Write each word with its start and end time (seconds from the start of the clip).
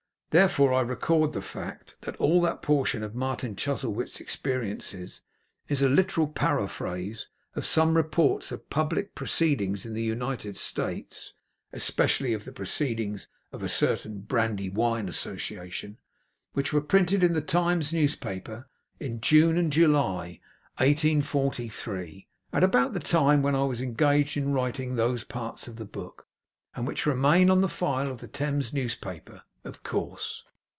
Therefore 0.31 0.71
I 0.71 0.79
record 0.79 1.33
the 1.33 1.41
fact 1.41 1.97
that 2.03 2.15
all 2.15 2.39
that 2.43 2.61
portion 2.61 3.03
of 3.03 3.13
Martin 3.13 3.53
Chuzzlewit's 3.53 4.21
experiences 4.21 5.23
is 5.67 5.81
a 5.81 5.89
literal 5.89 6.25
paraphrase 6.25 7.27
of 7.53 7.65
some 7.65 7.97
reports 7.97 8.49
of 8.49 8.69
public 8.69 9.13
proceedings 9.13 9.85
in 9.85 9.93
the 9.93 10.01
United 10.01 10.55
States 10.55 11.33
(especially 11.73 12.31
of 12.31 12.45
the 12.45 12.53
proceedings 12.53 13.27
of 13.51 13.61
a 13.61 13.67
certain 13.67 14.21
Brandywine 14.21 15.09
Association), 15.09 15.97
which 16.53 16.71
were 16.71 16.79
printed 16.79 17.23
in 17.23 17.33
the 17.33 17.41
Times 17.41 17.91
Newspaper 17.91 18.69
in 19.01 19.19
June 19.19 19.57
and 19.57 19.69
July, 19.73 20.39
1843 20.77 22.29
at 22.53 22.63
about 22.63 22.93
the 22.93 23.01
time 23.01 23.41
when 23.41 23.53
I 23.53 23.65
was 23.65 23.81
engaged 23.81 24.37
in 24.37 24.53
writing 24.53 24.95
those 24.95 25.25
parts 25.25 25.67
of 25.67 25.75
the 25.75 25.83
book; 25.83 26.25
and 26.73 26.87
which 26.87 27.05
remain 27.05 27.49
on 27.49 27.59
the 27.59 27.67
file 27.67 28.09
of 28.09 28.19
the 28.19 28.29
Times 28.29 28.71
Newspaper, 28.71 29.41
of 29.63 29.83
course. 29.83 30.43